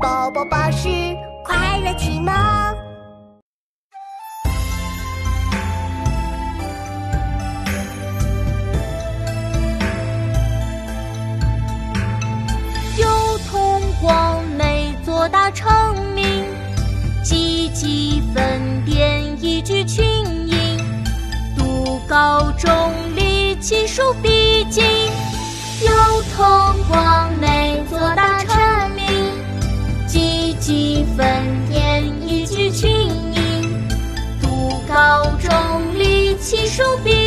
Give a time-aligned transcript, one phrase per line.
[0.00, 0.88] 宝宝巴士
[1.44, 2.32] 快乐启蒙。
[12.96, 15.68] 有同光美做大成
[16.14, 16.44] 名，
[17.24, 20.04] 积极分辨一句群
[20.46, 20.78] 英，
[21.56, 22.70] 读高中
[23.16, 24.84] 立奇数必经。
[25.80, 26.67] 有同
[30.54, 31.26] 几分
[31.68, 33.88] 辨一举群英，
[34.40, 37.17] 读高中立起手笔。